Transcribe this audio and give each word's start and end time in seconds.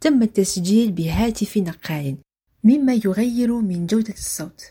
تم 0.00 0.22
التسجيل 0.22 0.92
بهاتف 0.92 1.56
نقال 1.56 2.16
مما 2.64 2.92
يغير 3.04 3.54
من 3.54 3.86
جودة 3.86 4.14
الصوت. 4.14 4.62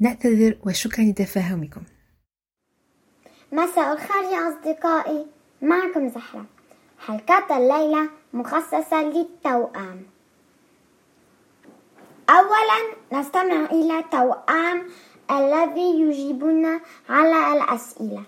نعتذر 0.00 0.58
وشكرا 0.66 1.04
لتفاهمكم. 1.04 1.82
مساء 3.52 3.92
الخير 3.92 4.22
يا 4.22 4.48
أصدقائي. 4.48 5.26
معكم 5.62 6.08
زهرة. 6.08 6.46
حلقات 6.98 7.50
الليلة 7.50 8.10
مخصصة 8.32 9.02
للتوأم. 9.02 10.02
أولا 12.30 12.96
نستمع 13.12 13.64
إلى 13.64 14.04
توأم 14.12 14.86
الذي 15.30 16.00
يجيبون 16.00 16.80
على 17.08 17.52
الأسئلة. 17.52 18.24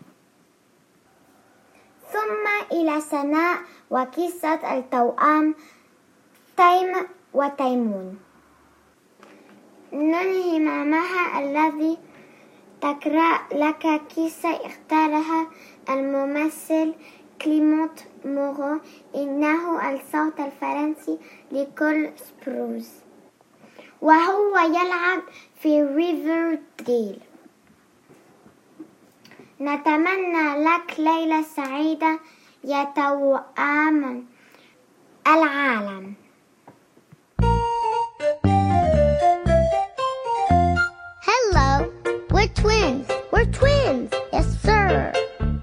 ثم 2.12 2.77
إلى 2.77 3.01
سناء 3.01 3.58
وقصة 3.91 4.79
التوأم 4.79 5.55
تيم 6.62 6.92
وتيمون 7.34 8.18
ننهي 9.92 10.58
مع 10.58 10.84
مها 10.84 11.24
الذي 11.41 11.98
تقرأ 12.80 13.32
لك 13.52 14.02
قصة 14.16 14.66
اختارها 14.66 15.46
الممثل 15.90 16.94
كليمونت 17.42 17.98
مورو. 18.24 18.80
إنه 19.14 19.90
الصوت 19.90 20.40
الفرنسي 20.40 21.18
لكل 21.52 22.10
سبروز 22.16 22.90
وهو 24.00 24.58
يلعب 24.58 25.22
في 25.60 25.83
ريفرديل 25.83 27.18
نتمنى 29.60 30.64
لك 30.64 30.94
ليلة 30.98 31.42
سعيدة 31.42 32.18
يا 32.64 32.84
توأم 32.84 34.27
العالم. 35.27 36.22
Twins. 42.62 43.08
We're 43.33 43.45
twins. 43.46 44.12
Yes, 44.33 44.46
sir. 44.61 45.12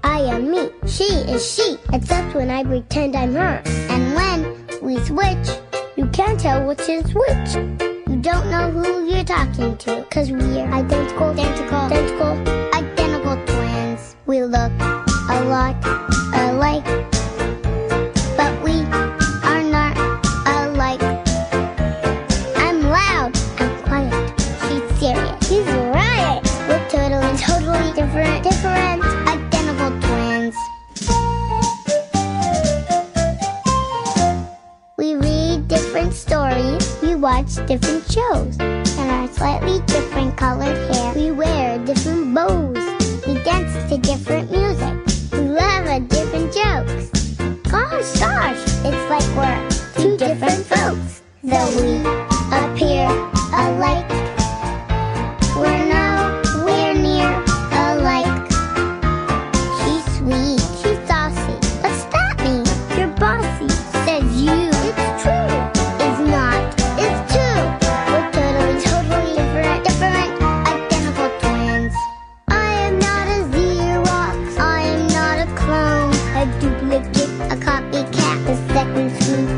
I 0.04 0.20
am 0.20 0.50
me. 0.50 0.70
She 0.86 1.04
is 1.04 1.42
she. 1.50 1.78
Except 1.94 2.34
when 2.34 2.50
I 2.50 2.62
pretend 2.62 3.16
I'm 3.16 3.32
her. 3.32 3.62
And 3.88 4.14
when 4.14 4.38
we 4.82 4.98
switch, 5.04 5.48
you 5.96 6.06
can't 6.08 6.38
tell 6.38 6.66
which 6.68 6.86
is 6.90 7.06
which. 7.14 7.54
You 8.06 8.16
don't 8.20 8.50
know 8.50 8.70
who 8.70 9.06
you're 9.08 9.24
talking 9.24 9.78
to. 9.78 10.04
Cause 10.10 10.30
we're 10.30 10.70
identical, 10.70 11.30
identical, 11.30 11.78
identical, 11.78 12.32
identical 12.74 13.36
twins. 13.46 14.16
We 14.26 14.42
look 14.42 14.72
a 15.30 15.44
lot 15.48 15.76
alike. 16.34 16.99
Watch 37.50 37.66
different 37.66 38.04
shows. 38.10 38.58
And 38.60 39.10
our 39.10 39.28
slightly 39.28 39.80
different 39.86 40.36
colored 40.36 40.76
hair. 40.92 41.14
We 41.14 41.30
wear 41.30 41.78
different 41.84 42.34
bows. 42.34 42.76
We 43.26 43.34
dance 43.42 43.72
to 43.90 43.98
different 43.98 44.50
music. 44.50 45.32
We 45.32 45.48
love 45.48 46.08
different 46.08 46.52
jokes. 46.52 47.10
Gosh, 47.70 48.18
gosh, 48.18 48.62
it's 48.84 49.10
like 49.10 49.26
we're 49.36 50.02
two 50.02 50.16
different 50.16 50.64
folks. 50.66 51.22
Though 51.42 51.70
we 51.80 52.00
appear 52.52 53.39
everything 79.10 79.49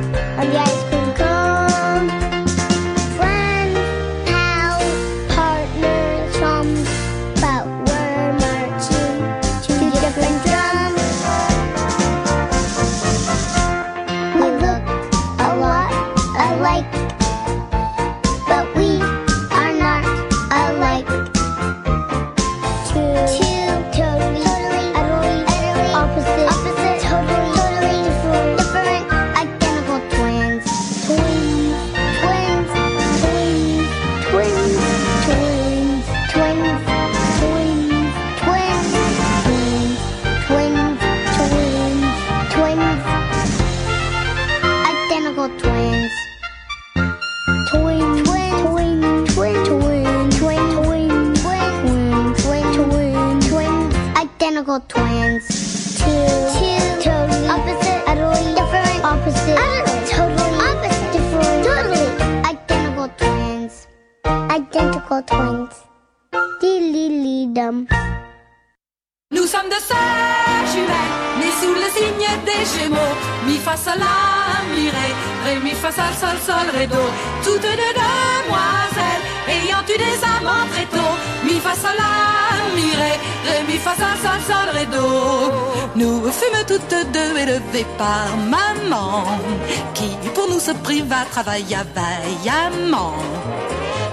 travailla 91.33 91.83
vaillamment. 91.95 93.15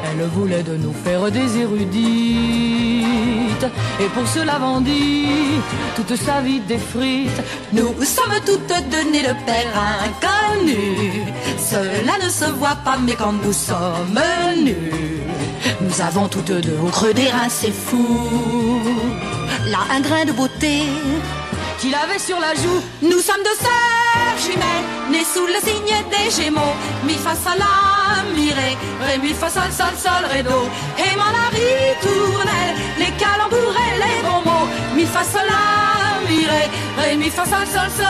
Elle 0.05 0.25
voulait 0.27 0.63
de 0.63 0.75
nous 0.77 0.93
faire 1.03 1.29
des 1.29 1.49
érudites. 1.63 1.99
Et 4.01 4.09
pour 4.15 4.25
cela 4.35 4.57
vendit 4.57 5.59
toute 5.97 6.15
sa 6.15 6.39
vie 6.39 6.61
des 6.61 6.77
frites. 6.77 7.41
Nous 7.73 7.91
sommes 8.15 8.39
toutes 8.45 8.75
données 8.93 9.25
le 9.29 9.35
père 9.47 9.73
inconnu. 10.07 11.25
Cela 11.71 12.15
ne 12.23 12.29
se 12.29 12.45
voit 12.59 12.79
pas 12.85 12.97
mais 13.05 13.15
quand 13.21 13.35
nous 13.43 13.57
sommes 13.69 14.21
nus 14.65 15.21
Nous 15.81 16.01
avons 16.01 16.27
toutes 16.29 16.53
deux 16.67 16.79
au 16.85 16.89
creux 16.97 17.13
des 17.13 17.29
reins 17.35 17.49
c'est 17.49 17.77
fou. 17.87 18.07
Là 19.71 19.79
un 19.95 20.01
grain 20.07 20.23
de 20.25 20.31
beauté 20.31 20.77
qu'il 21.79 21.95
avait 21.95 22.19
sur 22.19 22.39
la 22.39 22.53
joue. 22.55 22.81
Nous 23.01 23.19
sommes 23.19 23.43
deux 23.43 23.59
sœurs 23.59 24.37
jumelles, 24.45 25.11
nées 25.11 25.23
sous 25.23 25.47
le 25.47 25.59
signe 25.65 25.95
des 26.11 26.29
Gémeaux. 26.29 26.75
Mi 27.05 27.13
fa 27.13 27.33
sol 27.35 27.57
la 27.57 28.23
mi 28.35 28.51
ré, 28.51 28.77
ré 29.05 29.17
mi 29.17 29.33
fa 29.33 29.49
sol 29.49 29.71
sol 29.71 29.95
sol 29.97 30.25
ré 30.31 30.43
do. 30.43 30.59
Et 30.97 31.15
mon 31.15 31.31
tournelle, 32.01 32.75
les 32.97 33.11
calembours 33.23 33.75
et 33.85 33.95
les 34.03 34.21
bons 34.23 34.43
mots. 34.49 34.67
Mi 34.95 35.05
fa 35.05 35.23
sol 35.23 35.47
la 35.47 36.29
mi 36.29 36.45
ré, 36.45 36.63
ré 37.01 37.15
mi 37.15 37.29
fa 37.29 37.45
sol 37.45 37.65
sol 37.73 37.89
sol. 37.97 38.09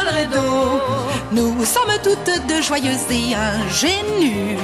Nous 1.31 1.65
sommes 1.65 1.97
toutes 2.03 2.47
deux 2.47 2.61
joyeuses 2.61 3.09
et 3.11 3.35
ingénues, 3.35 4.57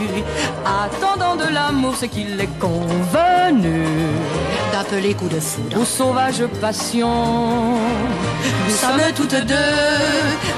attendant 0.65 1.35
de 1.35 1.53
l'amour 1.53 1.95
ce 1.95 2.05
qu'il 2.05 2.39
est 2.39 2.59
convenu 2.59 3.85
d'appeler 4.75 5.13
coup 5.13 5.29
de 5.29 5.39
foudre 5.39 5.77
ou 5.79 5.85
sauvage 5.85 6.43
passion. 6.59 7.15
Nous 8.67 8.75
sommes 8.75 9.09
toutes 9.15 9.39
deux 9.45 9.73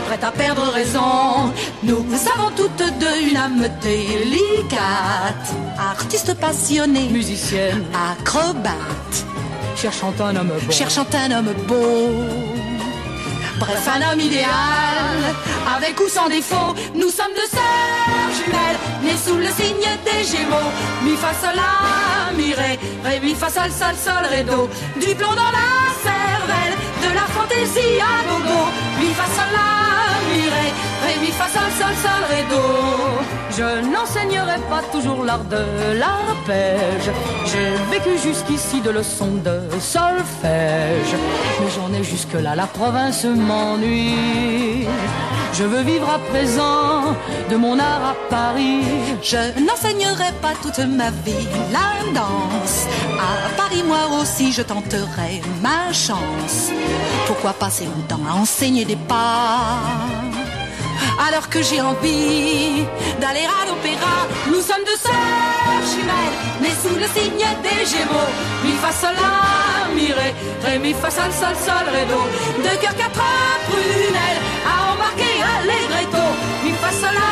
prêtes 0.07 0.23
à 0.23 0.31
perdre 0.31 0.63
raison. 0.79 1.53
Nous 1.83 2.03
avons 2.33 2.49
toutes 2.55 2.83
deux 2.99 3.17
une 3.29 3.37
âme 3.37 3.67
délicate, 3.81 5.47
artiste 5.77 6.33
passionnée, 6.33 7.09
musicienne, 7.09 7.83
acrobate, 8.11 9.17
cherchant 9.75 10.13
un 10.19 10.35
homme 10.35 10.53
beau. 10.65 10.71
Cherchant 10.71 11.05
un 11.13 11.31
homme 11.37 11.53
beau. 11.67 12.66
Bref, 13.59 13.87
un 13.87 14.11
homme 14.11 14.19
idéal, 14.19 15.17
avec 15.75 15.99
ou 15.99 16.07
sans 16.07 16.29
défaut, 16.29 16.75
nous 16.93 17.09
sommes 17.09 17.33
deux 17.35 17.49
sœurs 17.49 18.29
jumelles, 18.37 18.79
nées 19.03 19.17
sous 19.17 19.35
le 19.37 19.47
signe 19.47 19.89
des 20.05 20.23
Gémeaux. 20.23 20.71
Mi 21.03 21.15
fa 21.15 21.33
sol 21.33 21.55
la 21.55 22.33
mi 22.37 22.53
ré, 22.53 22.77
ré 23.03 23.19
mi 23.19 23.33
fa 23.33 23.49
sol 23.49 23.71
sol 23.71 23.95
sol 23.95 24.25
ré 24.29 24.43
do, 24.43 24.69
du 24.99 25.15
plomb 25.15 25.35
dans 25.35 25.53
la 25.59 25.71
cervelle, 26.03 26.75
de 27.03 27.15
la 27.15 27.25
fantaisie 27.33 27.99
à 27.99 28.23
gogo. 28.29 28.61
Mi 28.99 29.11
fa 29.13 29.25
sol 29.35 29.51
la 29.53 29.86
sol. 32.01 32.17
Je 33.57 33.91
n'enseignerai 33.91 34.59
pas 34.69 34.83
toujours 34.91 35.23
l'art 35.23 35.45
de 35.45 35.97
l'arpège. 35.97 37.09
J'ai 37.45 37.71
vécu 37.91 38.17
jusqu'ici 38.21 38.81
de 38.81 38.91
leçons 38.91 39.35
de 39.43 39.61
solfège, 39.79 41.15
mais 41.59 41.69
j'en 41.75 41.91
ai 41.91 42.03
jusque 42.03 42.33
là 42.33 42.55
la 42.55 42.67
province 42.67 43.25
m'ennuie. 43.25 44.85
Je 45.53 45.63
veux 45.63 45.81
vivre 45.81 46.07
à 46.07 46.19
présent 46.19 47.15
de 47.49 47.55
mon 47.55 47.79
art 47.79 48.13
à 48.13 48.15
Paris. 48.29 48.83
Je 49.23 49.59
n'enseignerai 49.65 50.31
pas 50.39 50.53
toute 50.61 50.85
ma 50.85 51.09
vie 51.09 51.47
la 51.71 51.89
danse. 52.13 52.85
À 53.17 53.49
Paris, 53.57 53.81
moi 53.83 54.21
aussi, 54.21 54.51
je 54.51 54.61
tenterai 54.61 55.41
ma 55.63 55.91
chance. 55.91 56.71
Pourquoi 57.25 57.53
passer 57.53 57.85
mon 57.85 58.03
temps 58.03 58.21
à 58.29 58.35
enseigner 58.35 58.85
des 58.85 58.97
pas 58.97 60.26
alors 61.27 61.49
que 61.49 61.61
j'ai 61.61 61.81
envie 61.81 62.85
d'aller 63.21 63.47
à 63.59 63.61
l'opéra. 63.67 64.15
Nous 64.47 64.61
sommes 64.61 64.85
deux 64.85 64.99
sœurs 65.07 65.83
jumelles, 65.91 66.37
nées 66.61 66.77
sous 66.81 66.95
le 66.95 67.07
signe 67.15 67.47
des 67.65 67.81
Gémeaux. 67.91 68.31
Mi 68.63 68.73
fa 68.81 68.91
sol 68.91 69.15
la 69.15 69.93
mi 69.95 70.07
ré, 70.11 70.29
ré 70.65 70.79
mi 70.79 70.93
fa 70.93 71.09
sol 71.09 71.31
sol 71.41 71.55
sol 71.65 71.85
ré 71.93 72.03
do. 72.11 72.19
Deux 72.63 72.77
cœurs 72.81 72.97
quatre 73.01 73.29
prunelles 73.69 74.43
à 74.71 74.93
embarquer 74.93 75.35
allegretto. 75.55 76.25
Mi 76.63 76.71
fa 76.81 76.91
sol 76.99 77.15
la 77.19 77.31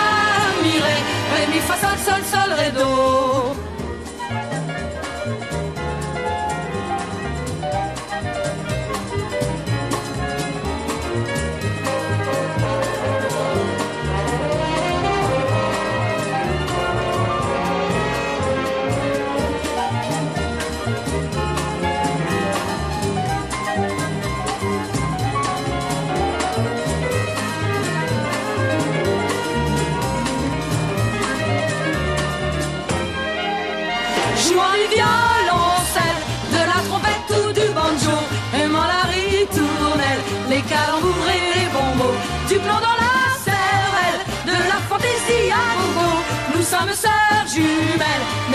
mi 0.63 0.75
ré, 0.85 0.97
ré 1.33 1.41
mi 1.53 1.59
fa 1.67 1.75
sol 1.83 1.97
sol 2.07 2.23
sol. 2.31 2.35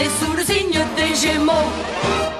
Mais 0.01 0.09
sous 0.19 0.33
le 0.33 0.43
signe 0.43 0.81
des 0.97 1.15
Gémeaux. 1.15 2.40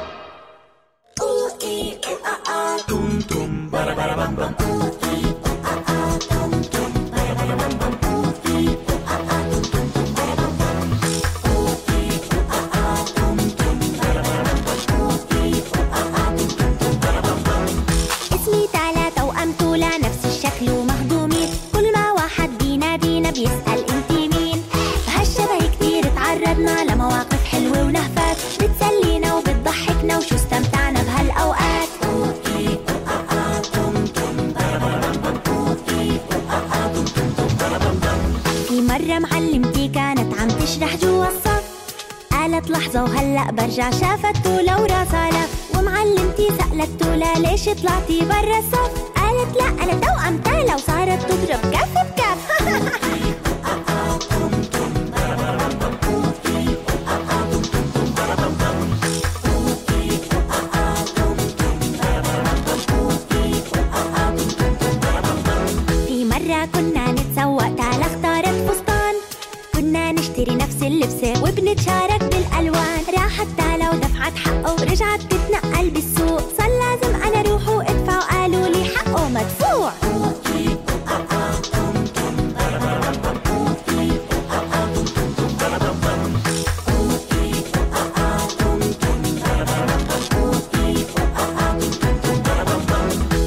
مرة 38.91 39.19
معلمتي 39.19 39.89
كانت 39.89 40.41
عم 40.41 40.49
تشرح 40.49 40.97
جوا 40.97 41.27
الصف. 41.29 41.63
قالت 42.33 42.71
لحظة 42.71 43.03
وهلأ 43.03 43.51
برجع 43.51 43.91
شافت 43.91 44.37
تولا 44.45 44.77
وراسها 44.77 45.31
لف 45.31 45.79
ومعلمتي 45.79 46.49
سألت 46.49 47.03
تولا 47.03 47.35
ليش 47.35 47.65
طلعتي 47.65 48.21
برا 48.21 48.59
الصف؟ 48.59 48.93
قالت 49.17 49.57
لا 49.57 49.85
أنا 49.85 50.01
توأم 50.01 50.39
تالا 50.39 50.75
وصارت 50.75 51.23
تضرب 51.23 51.73
كف 51.73 51.95
بكف. 51.95 53.01
كنا 66.75 67.10
نفس 70.81 70.93
اللبسة 70.93 71.43
وبنتشارك 71.43 72.23
بالألوان. 72.23 73.03
راحت 73.15 73.47
تالا 73.59 73.91
ودفعت 73.91 74.37
حقه 74.37 74.73
ورجعت 74.73 75.21
تتنقل 75.21 75.91
بالسوق. 75.91 76.41
صار 76.59 76.69
لازم 76.69 77.23
أنا 77.23 77.43
روح 77.43 77.69
وأدفع 77.69 78.19
وقالوا 78.19 78.69
لي 78.69 78.85
حقه 78.85 79.29
مدفوع. 79.29 79.93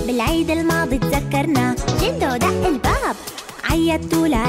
بالعيد 0.08 0.52
الماضي 0.52 0.98
تذكرنا 0.98 1.75
دق 2.38 2.68
الباب. 2.68 3.16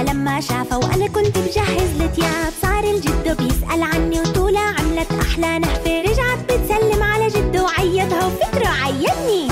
لما 0.02 0.40
شافه 0.40 0.78
وأنا 0.78 1.06
كنت 1.06 1.38
بجهز 1.38 2.00
التياب. 2.00 2.53
بيسأل 3.74 3.82
عني 3.82 4.20
وتولا 4.20 4.60
عملت 4.60 5.12
أحلى 5.12 5.58
نحفة 5.58 6.00
رجعت 6.00 6.44
بتسلم 6.44 7.02
على 7.02 7.28
جده 7.28 7.62
وعيطها 7.62 8.26
وفكرة 8.26 8.66
عيطني. 8.66 9.48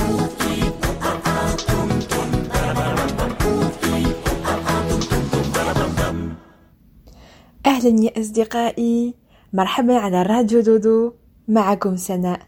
أهلا 7.66 8.04
يا 8.04 8.20
أصدقائي. 8.20 9.14
مرحبا 9.52 9.94
على 9.94 10.22
راديو 10.22 10.60
دودو. 10.60 11.12
معكم 11.48 11.96
سناء. 11.96 12.40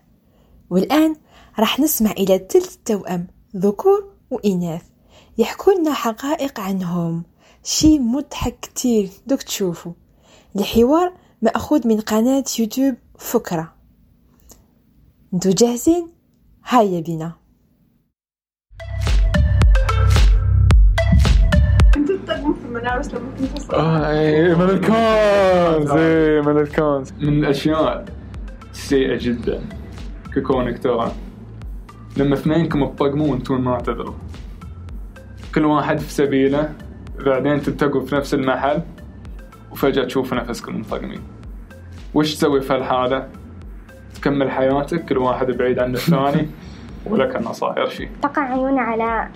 والآن 0.71 1.17
راح 1.59 1.81
نسمع 1.81 2.11
إلى 2.11 2.47
ثلث 2.51 2.77
توأم 2.85 3.27
ذكور 3.57 4.13
وإناث. 4.31 4.83
يحكوا 5.39 5.73
لنا 5.73 5.93
حقائق 5.93 6.61
عنهم. 6.61 7.23
شي 7.65 7.99
مضحك 7.99 8.61
كتير 8.61 9.11
دوك 9.27 9.43
تشوفوا. 9.43 9.93
الحوار 10.57 11.13
مأخوذ 11.43 11.89
من 11.89 12.01
قناة 12.01 12.45
يوتيوب 12.59 12.95
فكرة. 13.19 13.75
انتو 15.35 15.51
جاهزين؟ 15.51 16.09
هيا 16.69 17.01
بنا 17.01 17.33
تطقموا 21.93 22.55
في 22.55 22.65
المدارس 22.65 23.15
لما 23.15 23.31
كنتوا؟ 23.39 23.75
آه 23.75 24.11
إيه 24.11 24.55
من 24.55 24.71
الكونز. 24.71 25.91
إيه 25.91 26.41
من 26.41 26.59
الكونز. 26.59 27.13
من 27.13 27.45
الأشياء 27.45 28.05
السيئة 28.71 29.19
جدا 29.21 29.65
ككونك 30.35 30.83
ترى 30.83 31.13
لما 32.17 32.35
اثنينكم 32.35 32.87
تطقموا 32.87 33.31
وأنتم 33.33 33.65
ما 33.65 33.79
تدروا 33.81 34.15
كل 35.55 35.65
واحد 35.65 35.99
في 35.99 36.13
سبيله 36.13 36.75
بعدين 37.19 37.63
تلتقوا 37.63 38.07
في 38.07 38.15
نفس 38.15 38.35
المحل. 38.35 38.83
وفجأة 39.75 40.05
تشوفوا 40.05 40.37
نفسكم 40.37 40.81
مطقمين 40.81 41.21
وش 42.15 42.35
تسوي 42.35 42.61
في 42.61 42.73
هالحالة؟ 42.73 43.27
تكمل 44.15 44.51
حياتك 44.51 45.05
كل 45.05 45.19
واحد 45.19 45.47
بعيد 45.47 45.79
عن 45.79 45.95
الثاني 45.95 46.49
ولا 47.07 47.27
كأنه 47.27 47.53
صاير 47.53 47.89
شيء. 47.89 48.09
تقع 48.23 48.43
عيوني 48.43 48.81
على 48.81 49.29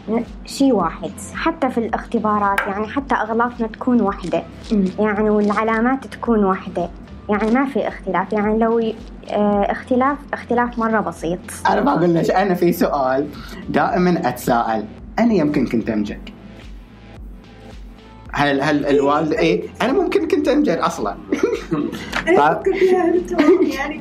شيء 0.47 0.73
واحد 0.73 1.11
حتى 1.35 1.71
في 1.71 1.79
الاختبارات 1.79 2.61
يعني 2.61 2.87
حتى 2.89 3.15
أغلاطنا 3.15 3.67
تكون 3.67 4.01
واحدة. 4.01 4.43
يعني 4.99 5.31
والعلامات 5.31 6.07
تكون 6.07 6.45
واحدة. 6.45 6.89
يعني 7.31 7.51
ما 7.51 7.65
في 7.67 7.89
اختلاف. 7.89 8.33
يعني 8.33 8.59
لو. 8.59 8.79
آه 9.31 9.63
اختلاف 9.71 10.19
اختلاف 10.33 10.79
مرة 10.79 11.01
بسيط. 11.01 11.39
أنا 11.71 11.81
بقول 11.81 12.15
لك 12.15 12.31
أنا 12.31 12.55
في 12.55 12.73
سؤال 12.73 13.27
دائما 13.69 14.29
أتساءل. 14.29 14.85
أنا 15.19 15.35
يمكن 15.35 15.67
كنت 15.67 15.91
أمجد. 15.91 16.21
هل 18.33 18.61
هل 18.61 18.87
الوالد 18.87 19.33
إيه 19.33 19.63
أنا 19.83 19.93
ممكن 19.93 20.29
كنت 20.29 20.49
امجد 20.49 20.79
أصلا. 20.79 21.17
أنا 22.29 22.53
أفكر 22.53 22.75
فيها 22.75 23.15
يعني 23.77 24.01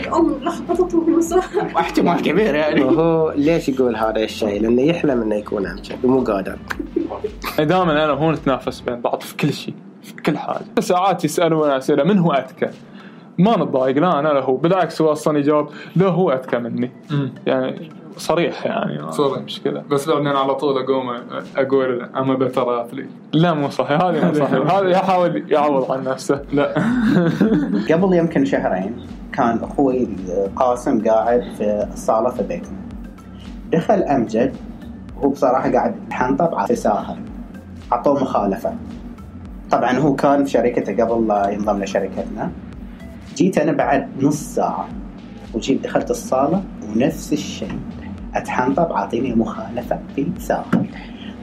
الأم 0.00 0.34
لخبطته 0.42 1.20
في 1.20 1.78
احتمال 1.78 2.22
كبير 2.22 2.54
يعني. 2.54 2.84
وهو 2.84 3.32
ليش 3.36 3.68
يقول 3.68 3.96
هذا 3.96 4.22
الشيء؟ 4.22 4.62
لأنه 4.62 4.82
يحلم 4.82 5.22
إنه 5.22 5.34
يكون 5.34 5.66
امجد 5.66 6.04
ومو 6.04 6.20
قادر. 6.20 6.58
دائما 7.58 7.92
أنا 8.04 8.12
وهو 8.12 8.32
نتنافس 8.32 8.80
بين 8.80 9.00
بعض 9.00 9.20
في 9.20 9.36
كل 9.36 9.52
شيء 9.52 9.74
في 10.02 10.14
كل 10.14 10.38
حاجة. 10.38 10.64
ساعات 10.80 11.24
يسألون 11.24 11.70
أسئلة 11.70 12.04
من 12.04 12.18
هو 12.18 12.32
أذكى؟ 12.32 12.68
ما 13.38 13.56
نتضايق 13.56 13.98
لا 13.98 14.18
أنا 14.18 14.28
لا 14.28 14.42
هو 14.44 14.56
بالعكس 14.56 15.02
هو 15.02 15.12
أصلا 15.12 15.38
يجاوب 15.38 15.68
لا 15.96 16.06
هو 16.06 16.32
أذكى 16.32 16.58
مني. 16.58 16.90
يعني 17.46 17.90
صريح 18.16 18.66
يعني 18.66 19.12
صريح. 19.12 19.42
مشكله 19.42 19.82
بس 19.90 20.08
بعدين 20.08 20.26
على 20.26 20.54
طول 20.54 20.78
أقوم 20.78 21.16
أقول 21.56 22.02
اما 22.02 22.46
اثليت 22.84 23.08
لا 23.32 23.54
مو 23.54 23.70
صحيح. 23.70 24.02
هذه 24.02 24.26
مو 24.26 24.34
صحيح. 24.34 24.74
هذا 24.74 24.88
يحاول 24.88 25.52
يعوض 25.52 25.92
عن 25.92 26.04
نفسه. 26.04 26.42
لا. 26.52 26.74
قبل 27.90 28.14
يمكن 28.14 28.44
شهرين 28.44 28.96
كان 29.32 29.58
أخوي 29.62 30.08
قاسم 30.56 31.04
قاعد 31.08 31.42
في 31.58 31.86
الصالة 31.92 32.30
في 32.30 32.42
بيتنا 32.42 32.76
دخل 33.72 34.02
أمجد 34.02 34.56
هو 35.18 35.28
بصراحة 35.28 35.72
قاعد 35.72 35.94
يتحنطب 36.06 36.54
على 36.54 36.76
ساهر 36.76 37.16
أعطوه 37.92 38.22
مخالفة. 38.22 38.74
طبعا 39.70 39.98
هو 39.98 40.14
كان 40.16 40.44
في 40.44 40.50
شركته 40.50 41.04
قبل 41.04 41.28
لا 41.28 41.48
ينضم 41.48 41.82
لشركتنا. 41.82 42.50
جيت 43.36 43.58
أنا 43.58 43.72
بعد 43.72 44.08
نص 44.20 44.54
ساعة 44.54 44.88
وجيت 45.54 45.84
دخلت 45.84 46.10
الصالة 46.10 46.62
ونفس 46.88 47.32
الشيء. 47.32 47.78
اتحنطب 48.38 48.92
أعطيني 48.92 49.34
مخالفة 49.34 49.98
في 50.16 50.26
ساخر 50.38 50.86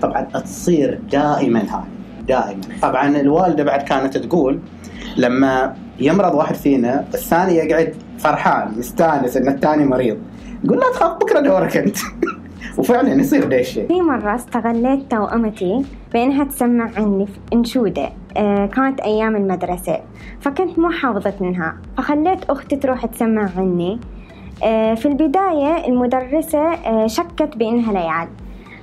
طبعا 0.02 0.22
تصير 0.22 1.00
دائما 1.12 1.60
هاي 1.60 1.84
دائما. 2.28 2.62
طبعا 2.82 3.08
الوالدة 3.08 3.64
بعد 3.64 3.82
كانت 3.82 4.18
تقول 4.18 4.60
لما 5.18 5.74
يمرض 6.00 6.34
واحد 6.34 6.56
فينا 6.56 7.06
الثاني 7.14 7.56
يقعد 7.56 7.94
فرحان 8.20 8.78
مستانس 8.78 9.38
إن 9.38 9.48
الثاني 9.48 9.86
مريض. 9.86 10.18
يقول 10.64 10.78
لا 10.78 10.92
تخاف 10.94 11.18
بكرة 11.18 11.40
دورك 11.40 11.78
أنت. 11.78 11.98
وفعلا 12.78 13.14
يصير 13.14 13.50
ذا 13.50 13.60
الشيء 13.60 13.88
في 13.88 14.02
مرة 14.02 14.36
استغليت 14.36 15.12
توأمتي 15.12 15.86
بأنها 16.14 16.44
تسمع 16.44 16.90
عني 16.98 17.28
إنشودة. 17.54 18.10
آه 18.38 18.66
كانت 18.66 19.00
أيام 19.00 19.36
المدرسة 19.36 20.00
فكنت 20.42 20.80
مو 20.80 20.90
حافظة 20.90 21.34
منها 21.42 21.78
فخليت 21.98 22.44
أختي 22.50 22.76
تروح 22.76 23.06
تسمع 23.06 23.50
عني. 23.58 24.00
في 24.96 25.06
البداية 25.06 25.88
المدرسة 25.88 26.60
آه 26.60 27.08
شكت 27.08 27.58
بأنها 27.58 27.94
ليال 27.94 28.28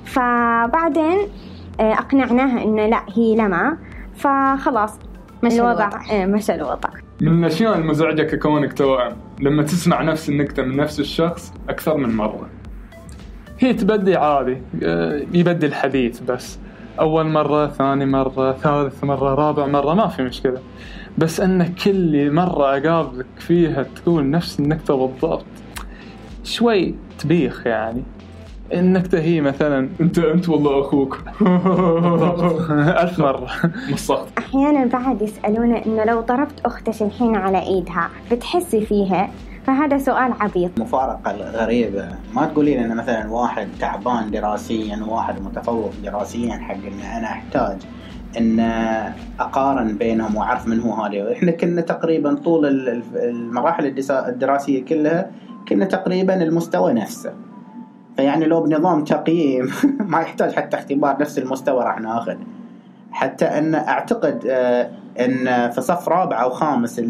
فبعدين 0.04 1.18
آه 1.80 1.92
أقنعناها 1.92 2.62
إنه 2.62 2.86
لا 2.86 3.02
هي 3.14 3.36
لما 3.36 3.76
فخلاص 4.16 4.98
مشى 5.42 5.60
الوضع. 5.60 5.90
مشى 6.12 6.54
الوضع. 6.54 6.88
من 7.20 7.44
الأشياء 7.44 7.78
المزعجة 7.78 8.22
ككونك 8.22 8.72
توأم؟ 8.72 9.16
لما 9.40 9.62
تسمع 9.62 10.02
نفس 10.02 10.28
النكتة 10.28 10.62
من 10.62 10.76
نفس 10.76 11.00
الشخص 11.00 11.52
أكثر 11.68 11.96
من 11.96 12.16
مرة. 12.16 12.46
هي 13.58 13.74
تبدي 13.74 14.16
عادي. 14.16 14.58
يبدي 15.32 15.66
الحديث 15.66 16.20
بس. 16.20 16.58
أول 17.00 17.26
مرة 17.26 17.66
ثاني 17.66 18.06
مرة 18.06 18.52
ثالث 18.52 19.04
مرة 19.04 19.34
رابع 19.34 19.66
مرة 19.66 19.94
ما 19.94 20.06
في 20.06 20.22
مشكلة. 20.22 20.60
بس 21.18 21.40
أن 21.40 21.74
كل 21.84 22.30
مرة 22.32 22.76
أقابلك 22.78 23.26
فيها 23.38 23.82
تقول 23.82 24.30
نفس 24.30 24.60
النكتة 24.60 25.06
بالضبط. 25.06 25.44
شوي 26.44 26.94
تبيخ 27.18 27.66
يعني. 27.66 28.02
النكتة 28.72 29.18
هي 29.20 29.40
مثلا 29.40 29.88
أنت 30.00 30.18
أنت 30.18 30.48
والله 30.48 30.80
أخوك. 30.80 31.18
ألف 33.02 33.18
مرة. 33.18 33.48
مصخت 33.92 34.28
أحيانا 34.38 34.84
بعد 34.84 35.22
يسألونا 35.22 35.86
إنه 35.86 36.04
لو 36.04 36.20
ضربت 36.20 36.60
أختك 36.64 37.02
الحين 37.02 37.36
على 37.36 37.62
إيدها 37.62 38.08
بتحسي 38.32 38.80
فيها؟ 38.80 39.30
فهذا 39.66 39.98
سؤال 39.98 40.32
عبيط. 40.40 40.70
مفارقة 40.80 41.32
غريبة. 41.50 42.08
ما 42.34 42.46
تقولي 42.46 42.76
لنا 42.76 42.94
مثلا 42.94 43.30
واحد 43.30 43.68
تعبان 43.80 44.30
دراسيا 44.30 44.96
وواحد 45.08 45.42
متفوق 45.42 45.92
دراسيا 46.04 46.52
حق 46.52 46.74
ان 46.74 47.00
أنا 47.16 47.26
أحتاج 47.26 47.76
إن 48.38 48.60
أقارن 49.40 49.96
بينهم 49.98 50.36
واعرف 50.36 50.66
من 50.66 50.80
هو 50.80 50.94
هذا 50.94 51.32
إحنا 51.32 51.50
كنا 51.50 51.80
تقريبا 51.80 52.34
طول 52.34 52.66
المراحل 53.16 53.94
الدراسية 54.10 54.84
كلها 54.84 55.30
كنا 55.68 55.84
تقريبا 55.84 56.42
المستوى 56.42 56.92
نفسه. 56.92 57.32
فيعني 58.16 58.44
لو 58.44 58.60
بنظام 58.62 59.04
تقييم 59.04 59.70
ما 60.12 60.20
يحتاج 60.20 60.52
حتى 60.52 60.76
اختبار 60.76 61.20
نفس 61.20 61.38
المستوى 61.38 61.84
راح 61.84 62.00
ناخذ. 62.00 62.36
حتى 63.12 63.44
إن 63.44 63.74
أعتقد 63.74 64.46
إن 65.20 65.70
في 65.70 65.80
صف 65.80 66.08
رابع 66.08 66.42
أو 66.42 66.50
خامس 66.50 67.00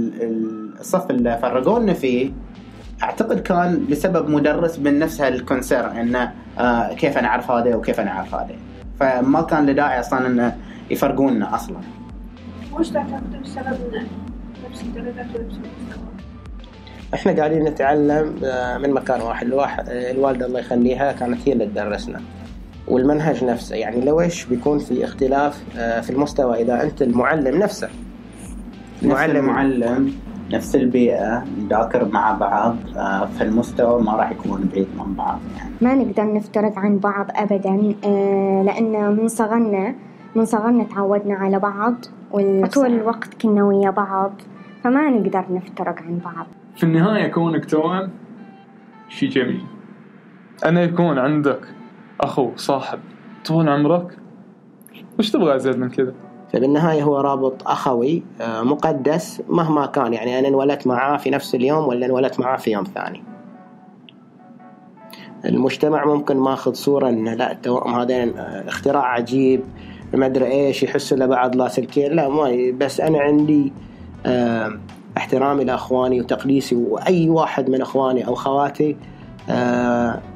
الصف 0.80 1.10
اللي 1.10 1.38
فرقونا 1.42 1.92
فيه 1.92 2.30
أعتقد 3.02 3.40
كان 3.40 3.86
بسبب 3.90 4.30
مدرس 4.30 4.78
من 4.78 4.98
نفس 4.98 5.20
هالكونسيرن 5.20 5.96
إنه 5.96 6.32
آه 6.58 6.92
كيف 6.92 7.18
أنا 7.18 7.28
أعرف 7.28 7.50
هذا 7.50 7.74
وكيف 7.74 8.00
أنا 8.00 8.10
أعرف 8.10 8.34
هذا. 8.34 8.54
فما 9.00 9.42
كان 9.42 9.66
له 9.66 9.72
داعي 9.72 10.00
أصلا 10.00 10.26
إنه 10.26 10.56
يفرقونا 10.90 11.54
أصلا. 11.54 11.76
وش 12.72 12.88
تعتقد 12.88 13.42
بسبب 13.42 13.78
نفس 14.70 14.82
الدرجات 14.82 15.26
ونفس 15.26 15.56
المستوى؟ 15.56 16.04
إحنا 17.14 17.32
قاعدين 17.32 17.64
نتعلم 17.64 18.34
من 18.82 18.90
مكان 18.94 19.20
واحد. 19.20 19.46
الواحد 19.46 19.84
الوالدة 19.88 20.46
الله 20.46 20.60
يخليها 20.60 21.12
كانت 21.12 21.48
هي 21.48 21.52
اللي 21.52 21.66
تدرسنا. 21.66 22.20
والمنهج 22.88 23.44
نفسه 23.44 23.76
يعني 23.76 24.00
لو 24.00 24.20
إيش 24.20 24.44
بيكون 24.44 24.78
في 24.78 25.04
اختلاف 25.04 25.64
في 25.74 26.10
المستوى 26.10 26.62
إذا 26.62 26.82
أنت 26.82 27.02
المعلم 27.02 27.58
نفسه 27.58 27.88
المعلم 29.02 29.36
المعلم 29.36 30.14
نفس 30.52 30.76
البيئة 30.76 31.44
نذاكر 31.58 32.08
مع 32.08 32.32
بعض 32.32 32.76
في 33.38 33.44
المستوى 33.44 34.02
ما 34.02 34.12
راح 34.12 34.30
يكون 34.30 34.68
بعيد 34.72 34.86
من 34.98 35.14
بعض 35.14 35.38
يعني. 35.56 35.70
ما 35.80 35.94
نقدر 35.94 36.34
نفترق 36.34 36.78
عن 36.78 36.98
بعض 36.98 37.26
أبدا 37.34 37.70
لأن 38.64 39.16
من 39.16 39.28
صغرنا 39.28 39.94
من 40.36 40.44
صغرنا 40.44 40.84
تعودنا 40.84 41.34
على 41.34 41.58
بعض 41.58 41.94
وطول 42.30 42.86
الوقت 42.86 43.42
كنا 43.42 43.64
ويا 43.64 43.90
بعض 43.90 44.32
فما 44.84 45.10
نقدر 45.10 45.44
نفترق 45.50 46.02
عن 46.02 46.18
بعض. 46.24 46.46
في 46.76 46.84
النهاية 46.84 47.28
كونك 47.28 47.64
توأم 47.64 48.10
شيء 49.08 49.30
جميل. 49.30 49.60
أنا 50.64 50.82
يكون 50.82 51.18
عندك 51.18 51.60
أخو 52.20 52.50
صاحب 52.56 52.98
طول 53.44 53.68
عمرك 53.68 54.18
وش 55.18 55.30
تبغى 55.30 55.56
أزيد 55.56 55.78
من 55.78 55.88
كذا؟ 55.88 56.14
فبالنهاية 56.52 57.02
هو 57.02 57.20
رابط 57.20 57.68
أخوي 57.68 58.22
آه، 58.40 58.62
مقدس 58.62 59.42
مهما 59.48 59.86
كان 59.86 60.12
يعني 60.12 60.38
أنا 60.38 60.48
انولدت 60.48 60.86
معاه 60.86 61.16
في 61.16 61.30
نفس 61.30 61.54
اليوم 61.54 61.88
ولا 61.88 62.06
انولدت 62.06 62.40
معاه 62.40 62.56
في 62.56 62.72
يوم 62.72 62.84
ثاني. 62.84 63.22
المجتمع 65.44 66.04
ممكن 66.04 66.36
ماخذ 66.36 66.72
صورة 66.72 67.08
إنه 67.08 67.34
لا 67.34 67.52
التوأم 67.52 67.94
هذين 67.94 68.38
آه، 68.38 68.68
اختراع 68.68 69.04
عجيب 69.04 69.60
ما 70.14 70.26
أدري 70.26 70.46
إيش 70.46 70.82
يحسوا 70.82 71.16
لبعض 71.16 71.56
لاسلكين 71.56 72.12
لا 72.12 72.28
ما 72.28 72.72
بس 72.78 73.00
أنا 73.00 73.18
عندي 73.20 73.72
آه، 74.26 74.72
احترامي 75.16 75.64
لأخواني 75.64 76.20
وتقديسي 76.20 76.74
وأي 76.74 77.28
واحد 77.28 77.70
من 77.70 77.80
أخواني 77.80 78.26
أو 78.26 78.34
خواتي 78.34 78.96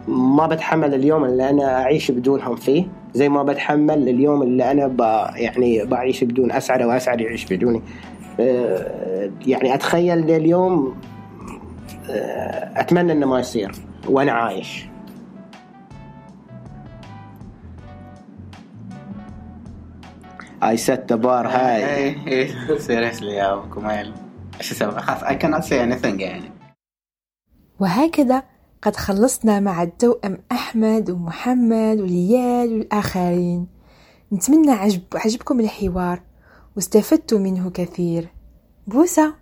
ما 0.08 0.46
بتحمل 0.50 0.94
اليوم 0.94 1.24
اللي 1.24 1.50
أنا 1.50 1.82
أعيش 1.82 2.10
بدونهم 2.10 2.56
فيه 2.56 2.86
زي 3.14 3.28
ما 3.28 3.42
بتحمل 3.42 4.08
اليوم 4.08 4.42
اللي 4.42 4.70
أنا 4.70 4.86
يعني 5.36 5.84
بعيش 5.84 6.24
بدون 6.24 6.52
أسعد 6.52 6.82
واسعد 6.82 7.20
يعيش 7.20 7.52
بدوني. 7.52 7.82
آه، 8.40 9.30
يعني 9.46 9.74
أتخيل 9.74 10.30
اليوم 10.30 10.94
آه، 12.10 12.80
أتمنى 12.80 13.12
إنه 13.12 13.26
ما 13.26 13.40
يصير 13.40 13.72
وأنا 14.08 14.32
عايش. 14.32 14.86
I 20.64 20.76
set 20.76 21.08
the 21.08 21.18
bar 21.18 21.44
high. 21.44 22.16
Seriously 22.88 23.24
يا 23.24 23.52
ابو 23.52 23.74
كمال. 23.74 24.14
إيش 24.60 24.72
أسوي؟ 24.72 25.00
خلاص 25.00 25.22
I 25.22 25.34
cannot 25.34 25.64
say 25.64 25.78
anything 25.78 26.20
يعني. 26.20 26.50
وهكذا 27.80 28.42
قد 28.82 28.96
خلصنا 28.96 29.60
مع 29.60 29.82
التوأم 29.82 30.38
أحمد 30.52 31.10
ومحمد 31.10 32.00
وليال 32.00 32.72
والآخرين 32.72 33.66
نتمنى 34.32 34.70
عجب 34.70 35.02
عجبكم 35.14 35.60
الحوار 35.60 36.22
واستفدتوا 36.76 37.38
منه 37.38 37.70
كثير 37.70 38.28
بوسة 38.86 39.34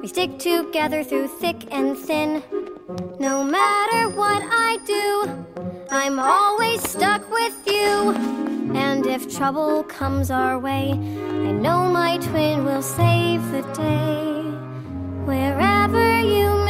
We 0.00 0.08
stick 0.08 0.38
together 0.38 1.04
through 1.04 1.28
thick 1.28 1.56
and 1.70 1.96
thin. 1.96 2.42
No 3.18 3.44
matter 3.44 4.08
what 4.08 4.42
I 4.50 4.78
do, 4.86 5.44
I'm 5.90 6.18
always 6.18 6.82
stuck 6.88 7.30
with 7.30 7.56
you. 7.66 8.12
And 8.74 9.06
if 9.06 9.34
trouble 9.36 9.84
comes 9.84 10.30
our 10.30 10.58
way, 10.58 10.92
I 10.92 11.52
know 11.52 11.90
my 11.90 12.18
twin 12.18 12.64
will 12.64 12.82
save 12.82 13.42
the 13.50 13.62
day. 13.74 14.42
Wherever 15.24 16.20
you 16.20 16.63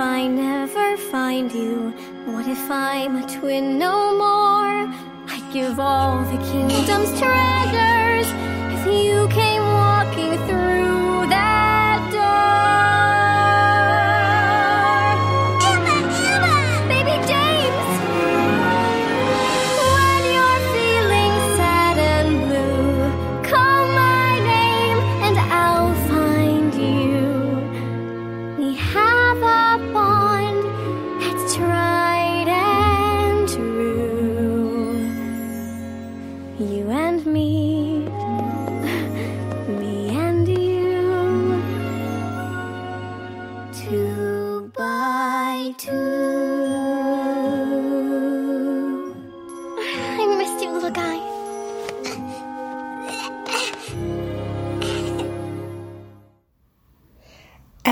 I 0.00 0.26
never 0.26 0.96
find 0.96 1.52
you? 1.52 1.92
What 2.24 2.48
if 2.48 2.70
I'm 2.70 3.16
a 3.16 3.28
twin 3.28 3.78
no 3.78 4.16
more? 4.16 4.88
I'd 5.28 5.50
give 5.52 5.78
all 5.78 6.24
the 6.24 6.38
kingdom's 6.50 7.12
treasures 7.20 8.26
if 8.74 8.86
you 8.86 9.28
came 9.28 9.59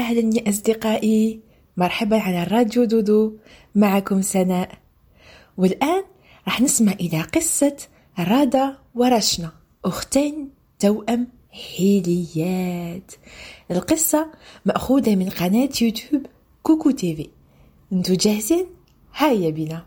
أهلا 0.08 0.36
يا 0.36 0.48
أصدقائي. 0.48 1.40
مرحبا 1.76 2.18
على 2.18 2.44
راديو 2.44 2.84
دودو. 2.84 3.36
معكم 3.74 4.22
سناء. 4.22 4.70
والآن 5.56 6.04
راح 6.46 6.60
نسمع 6.60 6.92
إلى 6.92 7.22
قصة 7.22 7.76
رادا 8.18 8.78
ورشنا 8.94 9.52
أختين 9.84 10.50
توأم 10.78 11.28
حيليات. 11.50 13.12
القصة 13.70 14.30
مأخوذة 14.66 15.16
من 15.16 15.28
قناة 15.28 15.68
يوتيوب 15.82 16.26
كوكو 16.62 16.90
TV. 16.90 17.30
أنتو 17.92 18.14
جاهزين؟ 18.14 18.66
هيا 19.14 19.50
بنا. 19.50 19.86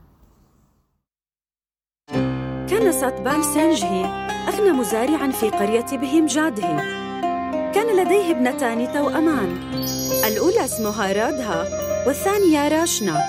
كان 2.70 2.92
ساتبال 2.92 3.46
سينجهي 3.46 4.06
أغنى 4.48 4.72
مزارعا 4.72 5.32
في 5.32 5.50
قرية 5.50 5.98
بهم 5.98 6.26
جاده 6.26 7.02
كان 7.74 7.98
لديه 7.98 8.32
ابنتان 8.32 8.94
توأمان. 8.94 9.81
الأولى 10.12 10.66
اسمها 10.66 11.14
رادها 11.14 11.66
والثانية 12.08 12.68
راشنا 12.68 13.24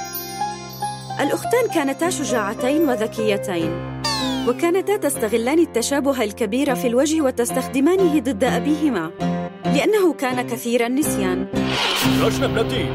الأختان 1.20 1.68
كانتا 1.74 2.10
شجاعتين 2.10 2.88
وذكيتين 2.88 4.02
وكانتا 4.48 4.96
تستغلان 4.96 5.58
التشابه 5.58 6.24
الكبير 6.24 6.74
في 6.74 6.86
الوجه 6.86 7.20
وتستخدمانه 7.20 8.20
ضد 8.20 8.44
أبيهما 8.44 9.10
لأنه 9.64 10.12
كان 10.12 10.46
كثير 10.46 10.86
النسيان 10.86 11.46
رشنا 12.22 12.46
ابنتي 12.46 12.86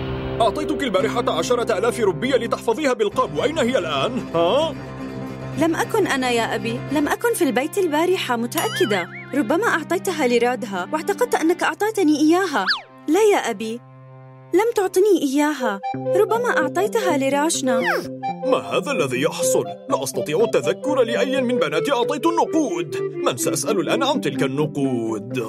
أعطيتك 0.41 0.83
البارحة 0.83 1.37
عشرة 1.37 1.77
ألاف 1.77 1.99
روبية 1.99 2.35
لتحفظيها 2.35 2.93
بالقاب 2.93 3.37
وأين 3.37 3.57
هي 3.57 3.77
الآن؟ 3.77 4.25
ها؟ 4.35 4.75
لم 5.59 5.75
أكن 5.75 6.07
أنا 6.07 6.29
يا 6.29 6.55
أبي 6.55 6.79
لم 6.91 7.07
أكن 7.07 7.33
في 7.33 7.43
البيت 7.43 7.77
البارحة 7.77 8.35
متأكدة 8.35 9.07
ربما 9.35 9.67
أعطيتها 9.67 10.27
لرادها 10.27 10.87
واعتقدت 10.93 11.35
أنك 11.35 11.63
أعطيتني 11.63 12.19
إياها 12.19 12.65
لا 13.07 13.21
يا 13.33 13.37
أبي 13.37 13.81
لم 14.53 14.71
تعطني 14.75 15.21
إياها 15.21 15.79
ربما 15.95 16.57
أعطيتها 16.57 17.17
لراشنا 17.17 17.79
ما 18.45 18.57
هذا 18.57 18.91
الذي 18.91 19.21
يحصل؟ 19.21 19.63
لا 19.89 20.03
أستطيع 20.03 20.43
التذكر 20.43 21.03
لأي 21.03 21.41
من 21.41 21.59
بناتي 21.59 21.91
أعطيت 21.91 22.25
النقود 22.25 22.97
من 22.97 23.37
سأسأل 23.37 23.79
الآن 23.79 24.03
عن 24.03 24.21
تلك 24.21 24.43
النقود؟ 24.43 25.39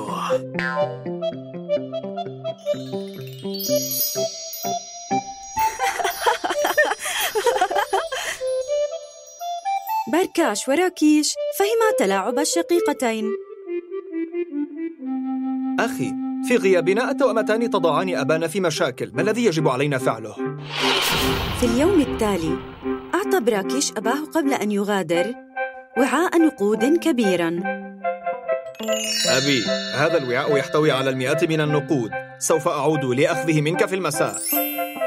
باركاش 10.13 10.69
وراكيش 10.69 11.35
فهما 11.59 11.91
تلاعب 11.99 12.39
الشقيقتين 12.39 13.33
أخي 15.81 16.28
في 16.49 16.57
غيابنا 16.57 17.11
التوأمتان 17.11 17.71
تضعان 17.71 18.17
أبانا 18.17 18.47
في 18.47 18.61
مشاكل. 18.61 19.11
ما 19.15 19.23
الذي 19.23 19.45
يجب 19.45 19.69
علينا 19.69 19.99
فعله؟ 19.99 20.35
في 21.61 21.67
اليوم 21.67 22.01
التالي 22.01 22.59
أعطى 23.15 23.41
براكيش 23.41 23.93
أباه 23.97 24.25
قبل 24.35 24.53
أن 24.53 24.73
يغادر 24.73 25.35
وعاء 25.99 26.39
نقود 26.47 26.85
كبيراً. 26.85 27.61
أبي 29.29 29.65
هذا 29.95 30.19
الوعاء 30.19 30.57
يحتوي 30.57 30.91
على 30.91 31.11
المئات 31.11 31.45
من 31.45 31.61
النقود. 31.61 32.11
سوف 32.39 32.69
أعود 32.69 33.05
لأخذه 33.05 33.61
منك 33.61 33.87
في 33.87 33.95
المساء. 33.95 34.35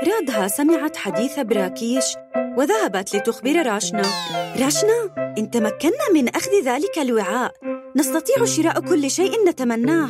رادها 0.07 0.47
سمعت 0.47 0.97
حديث 0.97 1.39
براكيش 1.39 2.05
وذهبت 2.57 3.15
لتخبر 3.15 3.65
راشنا. 3.65 4.03
راشنا 4.59 5.15
إن 5.37 5.51
تمكنا 5.51 6.11
من 6.13 6.29
أخذ 6.29 6.51
ذلك 6.65 6.99
الوعاء 6.99 7.51
نستطيع 7.97 8.45
شراء 8.45 8.79
كل 8.79 9.11
شيء 9.11 9.49
نتمناه. 9.49 10.09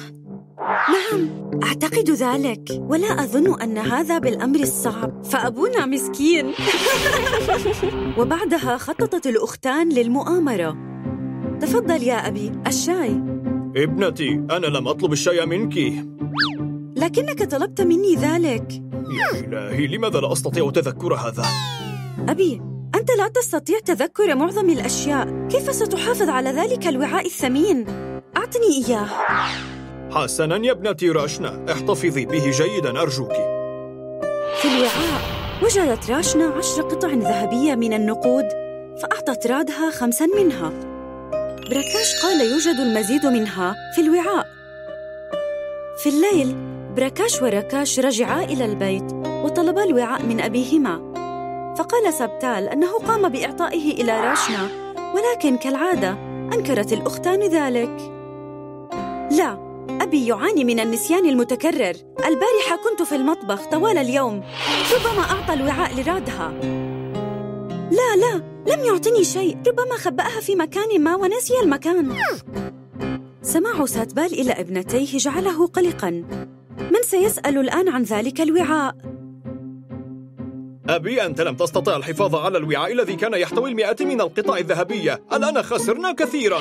نعم 0.61 1.29
أعتقد 1.63 2.09
ذلك. 2.09 2.69
ولا 2.71 3.23
أظن 3.23 3.61
أن 3.61 3.77
هذا 3.77 4.17
بالأمر 4.17 4.59
الصعب. 4.59 5.23
فأبونا 5.25 5.85
مسكين. 5.85 6.53
وبعدها 8.17 8.77
خططت 8.77 9.27
الأختان 9.27 9.89
للمؤامرة. 9.89 10.77
تفضل 11.61 12.03
يا 12.03 12.27
أبي 12.27 12.51
الشاي. 12.67 13.23
ابنتي 13.77 14.29
أنا 14.51 14.67
لم 14.67 14.87
أطلب 14.87 15.11
الشاي 15.11 15.45
منك. 15.45 15.77
لكنك 16.95 17.43
طلبت 17.43 17.81
مني 17.81 18.15
ذلك. 18.15 18.73
يا 19.19 19.39
إلهي 19.39 19.87
لماذا 19.87 20.19
لا 20.19 20.31
أستطيع 20.31 20.71
تذكر 20.71 21.13
هذا؟ 21.13 21.43
أبي 22.29 22.61
أنت 22.95 23.11
لا 23.17 23.27
تستطيع 23.27 23.79
تذكر 23.79 24.35
معظم 24.35 24.69
الأشياء. 24.69 25.47
كيف 25.51 25.75
ستحافظ 25.75 26.29
على 26.29 26.49
ذلك 26.49 26.87
الوعاء 26.87 27.25
الثمين؟ 27.25 27.85
أعطني 28.37 28.87
إياه. 28.87 29.07
حسنا 30.11 30.65
يا 30.65 30.71
ابنتي 30.71 31.09
راشنا. 31.09 31.65
احتفظي 31.71 32.25
به 32.25 32.51
جيدا 32.51 33.01
أرجوك. 33.01 33.33
في 34.61 34.67
الوعاء 34.67 35.21
وجدت 35.63 36.11
راشنا 36.11 36.45
عشر 36.45 36.81
قطع 36.81 37.07
ذهبية 37.07 37.75
من 37.75 37.93
النقود 37.93 38.45
فأعطت 39.01 39.47
رادها 39.47 39.91
خمسا 39.91 40.25
منها. 40.25 40.69
براكاش 41.69 42.23
قال 42.23 42.51
يوجد 42.51 42.79
المزيد 42.79 43.25
منها 43.25 43.75
في 43.95 44.01
الوعاء. 44.01 44.47
في 46.03 46.09
الليل 46.09 46.55
براكاش 46.95 47.41
وراكاش 47.41 47.99
رجعا 47.99 48.43
إلى 48.43 48.65
البيت 48.65 49.13
وطلبا 49.43 49.83
الوعاء 49.83 50.21
من 50.21 50.41
أبيهما. 50.41 51.11
فقال 51.77 52.13
سبتال 52.13 52.69
أنه 52.69 52.99
قام 53.07 53.29
بإعطائه 53.29 54.01
إلى 54.01 54.19
راشنا 54.19 54.67
ولكن 55.15 55.57
كالعادة 55.57 56.17
أنكرت 56.53 56.93
الأختان 56.93 57.39
ذلك. 57.41 58.11
لا 59.31 59.70
أبي 60.01 60.27
يعاني 60.27 60.63
من 60.63 60.79
النسيان 60.79 61.29
المتكرر. 61.29 61.95
البارحة 62.25 62.79
كنت 62.83 63.01
في 63.01 63.15
المطبخ 63.15 63.65
طوال 63.65 63.97
اليوم. 63.97 64.43
ربما 64.95 65.23
أعطى 65.31 65.53
الوعاء 65.53 65.95
لرادها. 65.95 66.53
لا 67.91 68.15
لا 68.15 68.43
لم 68.67 68.85
يعطني 68.85 69.23
شيء. 69.23 69.57
ربما 69.67 69.97
خبأها 69.97 70.39
في 70.41 70.55
مكان 70.55 71.01
ما 71.01 71.15
ونسي 71.15 71.53
المكان. 71.63 72.15
سماع 73.41 73.85
ساتبال 73.85 74.33
إلى 74.33 74.51
ابنتيه 74.51 75.17
جعله 75.17 75.67
قلقاً. 75.67 76.09
من 76.77 77.03
سيسأل 77.03 77.57
الآن 77.57 77.89
عن 77.89 78.03
ذلك 78.03 78.41
الوعاء؟ 78.41 78.95
أبي 80.89 81.25
أنت 81.25 81.41
لم 81.41 81.55
تستطع 81.55 81.95
الحفاظ 81.95 82.35
على 82.35 82.57
الوعاء 82.57 82.91
الذي 82.91 83.15
كان 83.15 83.33
يحتوي 83.33 83.69
المئات 83.69 84.01
من 84.01 84.21
القطع 84.21 84.57
الذهبية. 84.57 85.23
الآن 85.33 85.63
خسرنا 85.63 86.11
كثيراً. 86.11 86.59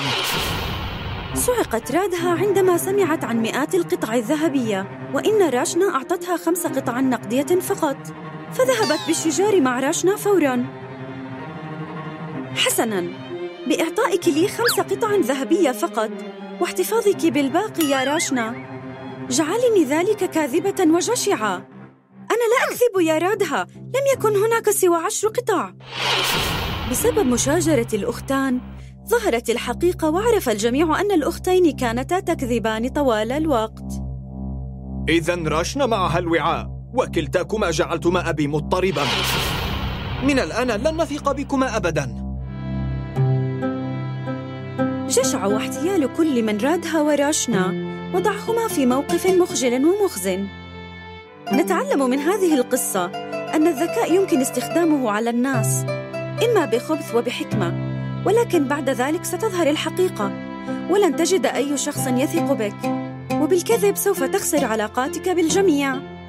صعقت 1.35 1.93
رادها 1.93 2.31
عندما 2.31 2.77
سمعت 2.77 3.25
عن 3.25 3.43
مئات 3.43 3.75
القطع 3.75 4.15
الذهبية 4.15 5.11
وإن 5.15 5.49
راشنا 5.49 5.95
أعطتها 5.95 6.37
خمس 6.37 6.67
قطع 6.67 7.01
نقدية 7.01 7.61
فقط 7.61 7.97
فذهبت 8.53 9.01
بالشجار 9.07 9.61
مع 9.61 9.81
راشنا 9.81 10.17
فوراً. 10.17 10.67
حسناً 12.57 13.09
بإعطائك 13.67 14.29
لي 14.29 14.49
خمس 14.49 14.81
قطع 14.81 15.15
ذهبية 15.15 15.71
فقط 15.71 16.11
واحتفاظك 16.61 17.27
بالباقي 17.27 17.85
يا 17.85 18.05
راشنا. 18.05 18.55
جعلني 19.31 19.85
ذلك 19.85 20.31
كاذبة 20.31 20.95
وجشعة. 20.95 21.57
أنا 22.31 22.47
لا 22.53 22.65
أكذب 22.65 23.01
يا 23.07 23.19
رادها 23.19 23.67
لم 23.77 24.05
يكن 24.15 24.37
هناك 24.37 24.71
سوى 24.71 24.97
عشر 24.97 25.29
قطع. 25.29 25.73
بسبب 26.91 27.27
مشاجرة 27.27 27.89
الأختان 27.95 28.61
ظهرت 29.11 29.51
الحقيقة 29.51 30.11
وعرف 30.11 30.49
الجميع 30.49 31.01
أن 31.01 31.13
الأختين 31.13 31.77
كانتا 31.77 32.21
تكذبان 32.21 32.89
طوال 32.89 33.33
الوقت. 33.33 34.03
إذا 35.09 35.35
راشنا 35.35 35.87
معها 35.87 36.19
الوعاء 36.19 36.71
وكلتاكما 36.95 37.71
جعلتما 37.71 38.31
أبي 38.31 38.47
مضطربا. 38.47 39.03
من 40.23 40.39
الآن 40.39 40.71
لن 40.71 41.03
نثق 41.03 41.33
بكما 41.33 41.77
أبدا. 41.77 42.07
جشع 45.09 45.47
واحتيال 45.47 46.13
كل 46.17 46.43
من 46.43 46.59
رادها 46.59 47.03
وراشنا 47.03 47.67
وضعهما 48.15 48.69
في 48.69 48.87
موقف 48.87 49.27
مخجل 49.27 49.85
ومخزن. 49.85 50.47
نتعلم 51.53 52.11
من 52.11 52.19
هذه 52.19 52.55
القصة 52.55 53.07
أن 53.55 53.67
الذكاء 53.67 54.15
يمكن 54.15 54.41
استخدامه 54.41 55.11
على 55.11 55.31
الناس 55.31 55.85
إما 56.45 56.65
بخبث 56.65 57.15
وبحكمة. 57.15 57.90
ولكن 58.27 58.69
بعد 58.69 58.91
ذلك 58.91 59.25
ستظهر 59.25 59.71
الحقيقة 59.71 60.33
ولن 60.91 61.17
تجد 61.17 61.47
أي 61.47 61.77
شخص 61.77 62.07
يثق 62.07 62.53
بك. 62.53 62.75
وبالكذب 63.33 63.97
سوف 63.97 64.23
تخسر 64.23 64.65
علاقاتك 64.65 65.29
بالجميع. 65.29 66.20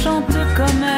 chante 0.00 0.32
comme 0.56 0.91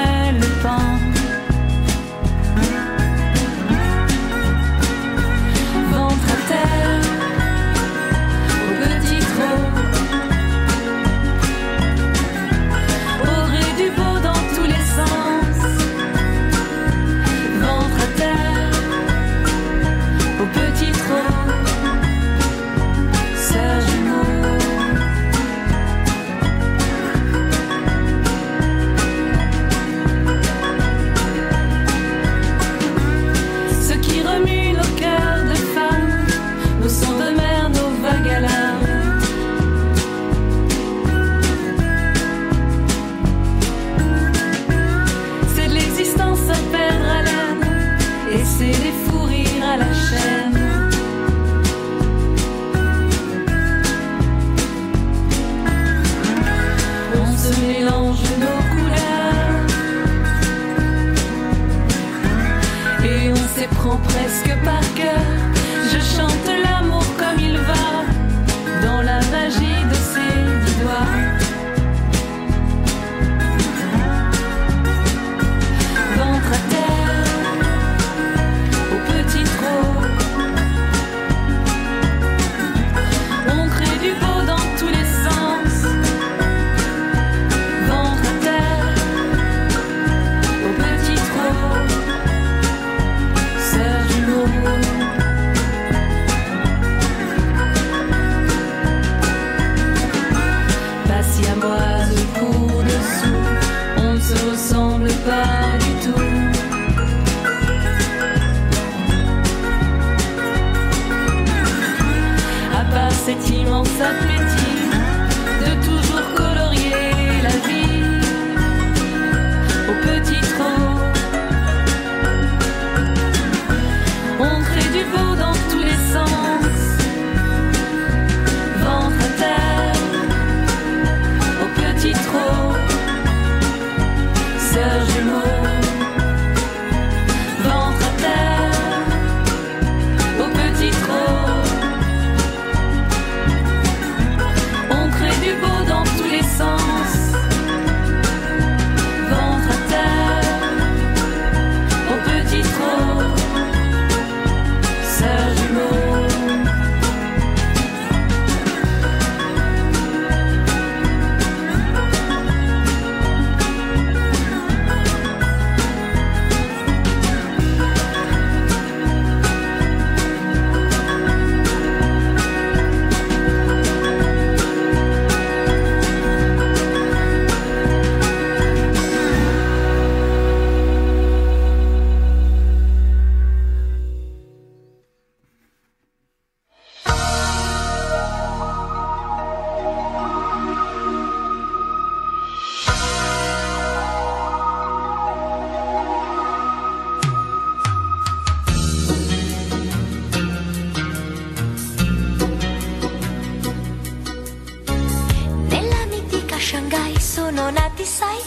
nati, 207.94 208.04
sai, 208.04 208.40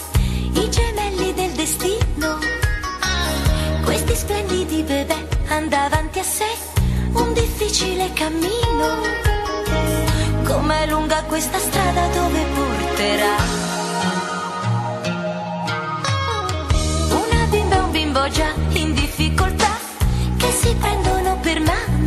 i 0.52 0.70
gemelli 0.70 1.32
del 1.32 1.52
destino. 1.52 2.38
Questi 3.82 4.14
splendidi 4.14 4.82
bebè 4.82 5.26
andavanti 5.48 6.18
a 6.18 6.22
sé, 6.22 6.50
un 7.12 7.32
difficile 7.32 8.12
cammino. 8.12 9.16
Com'è 10.44 10.86
lunga 10.86 11.22
questa 11.24 11.58
strada 11.58 12.06
dove 12.08 12.44
porterà? 12.54 13.36
Una 17.10 17.44
bimba 17.48 17.76
e 17.76 17.80
un 17.80 17.90
bimbo 17.90 18.28
già 18.28 18.52
in 18.72 18.92
difficoltà 18.94 19.78
che 20.36 20.50
si 20.50 20.74
prendono 20.74 21.38
per 21.40 21.60
mano 21.60 21.97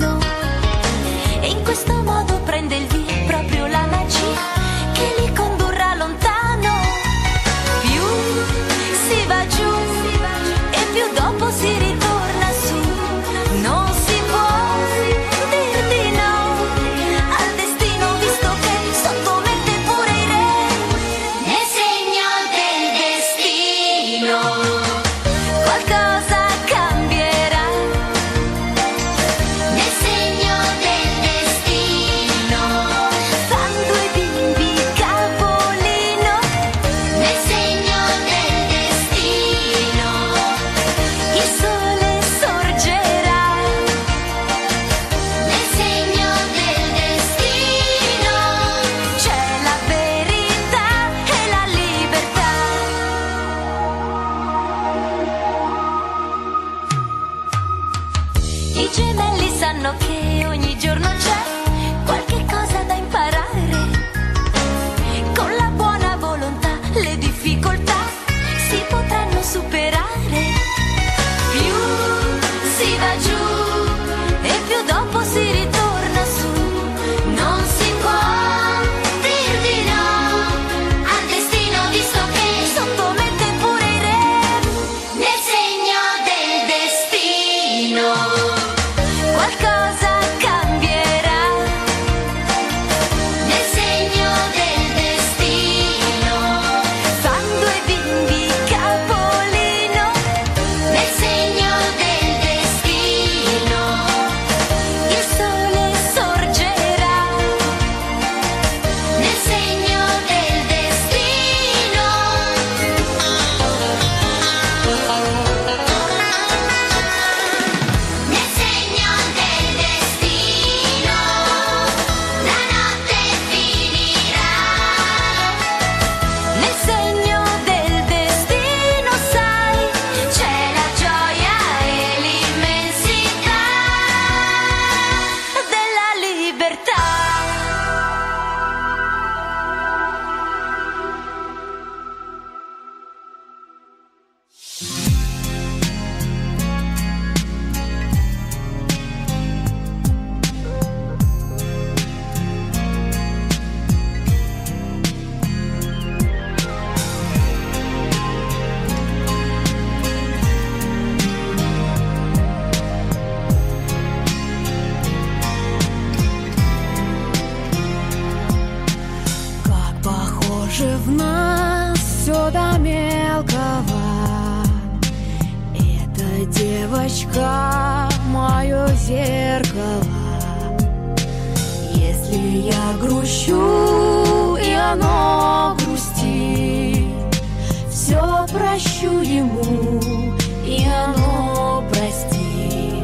прощу 188.82 189.22
ему 189.22 190.34
и 190.66 190.86
оно 190.88 191.84
простит. 191.92 193.04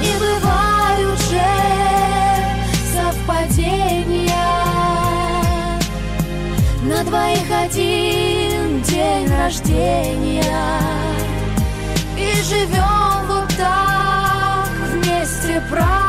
Не 0.00 0.12
бывают 0.18 1.20
же 1.30 1.42
совпадения. 2.92 4.34
На 6.82 7.04
двоих 7.04 7.50
один 7.50 8.82
день 8.82 9.28
рождения. 9.28 10.44
И 12.16 12.42
живем 12.42 13.26
вот 13.28 13.48
так 13.56 14.68
вместе 14.92 15.62
празднуя 15.70 15.99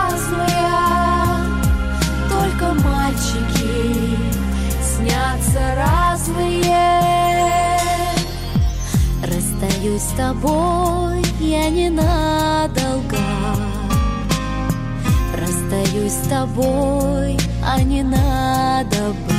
Расстаюсь 9.81 10.03
с 10.03 10.15
тобой 10.15 11.23
я 11.39 11.69
ненадолго. 11.71 13.17
Расстаюсь 15.35 16.11
с 16.11 16.27
тобой, 16.27 17.39
а 17.65 17.81
не 17.81 18.03
надо 18.03 19.09
бы. 19.09 19.33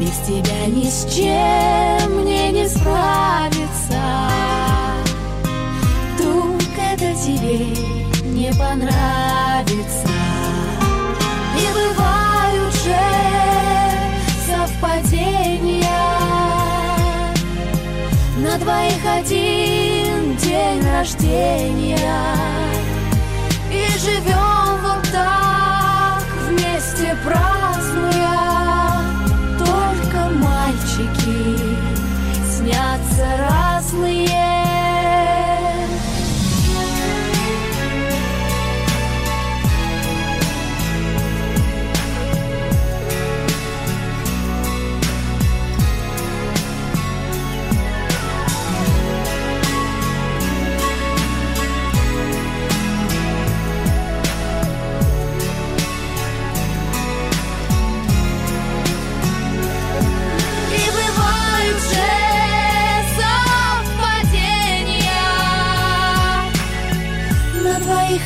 Без 0.00 0.10
тебя 0.26 0.66
ни 0.66 0.90
с 0.90 1.06
чем 1.14 2.22
мне 2.22 2.50
не 2.50 2.68
справиться. 2.68 4.02
Вдруг 6.14 6.62
это 6.76 7.14
тебе 7.14 7.58
не 8.24 8.52
понравится. 8.54 10.08
Не 11.54 11.68
бывают 11.72 12.74
же 12.84 13.55
На 18.36 18.58
двоих 18.58 19.02
один 19.06 20.36
день 20.36 20.86
рождения 20.90 21.96
И 23.72 23.98
живем 23.98 24.76
вот 24.82 25.10
так 25.10 26.22
вместе 26.46 27.16
празднуя 27.24 28.36
только 29.58 30.28
мальчики 30.34 31.58
снятся 32.46 33.26
разные. 33.48 34.55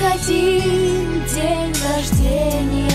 один 0.02 1.24
день 1.26 1.74
рождения. 1.94 2.90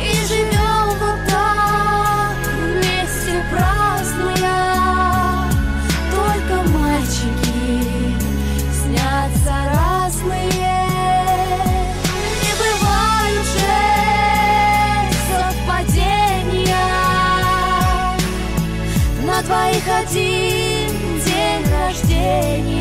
И 0.00 0.26
живем 0.26 0.86
вот 1.00 1.18
так, 1.28 2.36
вместе 2.58 3.42
празднуя. 3.50 4.60
Только 6.10 6.54
мальчики 6.70 8.16
снятся 8.72 9.54
разные. 9.72 10.86
Не 12.42 12.52
бывают 12.62 13.46
же 13.46 13.76
совпадения. 15.28 16.76
На 19.24 19.42
твоих 19.42 19.84
один 19.88 20.90
день 21.24 21.64
рождения. 21.70 22.71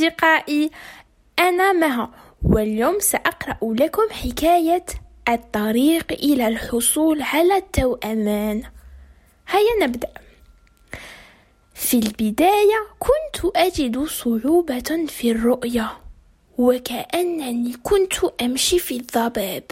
أصدقائي 0.00 0.70
أنا 1.38 1.72
مها 1.72 2.10
واليوم 2.42 3.00
سأقرأ 3.00 3.58
لكم 3.62 4.02
حكاية 4.10 4.84
الطريق 5.28 6.12
إلى 6.12 6.48
الحصول 6.48 7.22
على 7.22 7.56
التوأمان 7.56 8.62
هيا 9.48 9.86
نبدأ. 9.86 10.08
في 11.74 11.98
البداية 11.98 12.86
كنت 12.98 13.56
أجد 13.56 14.04
صعوبة 14.04 15.06
في 15.08 15.30
الرؤية 15.30 15.92
وكأنني 16.58 17.72
كنت 17.82 18.14
أمشي 18.42 18.78
في 18.78 18.96
الضباب 18.96 19.64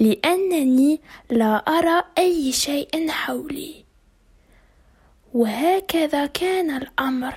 لأنني 0.00 1.00
لا 1.30 1.56
أرى 1.56 2.04
أي 2.18 2.52
شيء 2.52 3.10
حولي. 3.10 3.84
وهكذا 5.34 6.26
كان 6.26 6.76
الأمر. 6.76 7.34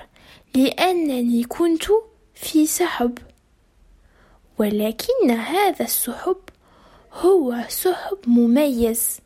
لأنني 0.54 1.44
كنت 1.44 1.84
في 2.34 2.66
سحب. 2.66 3.18
ولكن 4.58 5.30
هذا 5.30 5.84
السحب 5.84 6.36
هو 7.12 7.64
سحب 7.68 8.18
مميز 8.26 9.20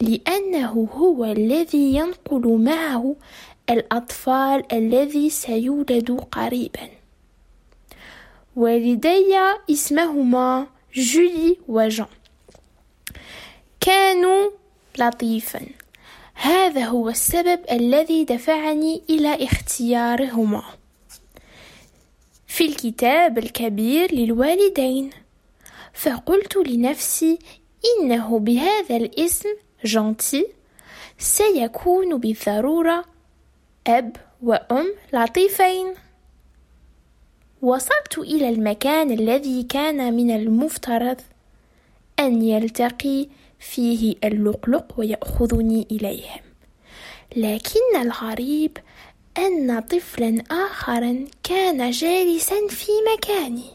لأنه 0.00 0.88
هو 0.92 1.24
الذي 1.24 1.94
ينقل 1.94 2.58
معه 2.64 3.16
الأطفال 3.70 4.72
الذي 4.72 5.30
سيولد 5.30 6.10
قريبا. 6.32 6.88
والدي 8.56 9.36
اسمهما 9.70 10.66
جولي 10.94 11.56
وجان. 11.68 12.06
كانوا 13.80 14.50
لطيفا. 14.98 15.66
هذا 16.34 16.84
هو 16.84 17.08
السبب 17.08 17.60
الذي 17.70 18.24
دفعني 18.24 19.02
إلى 19.10 19.44
اختيارهما. 19.44 20.62
في 22.46 22.64
الكتاب 22.64 23.38
الكبير 23.38 24.14
للوالدين 24.14 25.10
فقلت 25.92 26.56
لنفسي 26.56 27.38
إنه 27.84 28.38
بهذا 28.38 28.96
الاسم 28.96 29.48
جانتي 29.84 30.46
سيكون 31.18 32.18
بالضرورة 32.18 33.04
أب 33.86 34.16
وأم 34.42 34.94
لطيفين. 35.12 35.94
وصلت 37.62 38.18
إلى 38.18 38.48
المكان 38.48 39.10
الذي 39.10 39.62
كان 39.62 40.12
من 40.12 40.30
المفترض 40.30 41.20
أن 42.18 42.42
يلتقي 42.42 43.28
فيه 43.70 44.14
اللقلق 44.24 44.94
ويأخذني 44.98 45.86
إليهم 45.90 46.40
لكن 47.36 47.96
الغريب 48.00 48.78
أن 49.38 49.80
طفلا 49.80 50.42
آخر 50.50 51.24
كان 51.42 51.90
جالسا 51.90 52.68
في 52.68 52.92
مكاني 53.12 53.70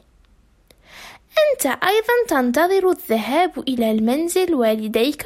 أنت 1.39 1.65
أيضا 1.65 2.13
تنتظر 2.27 2.89
الذهاب 2.89 3.59
إلى 3.59 3.91
المنزل 3.91 4.55
والديك؟ 4.55 5.23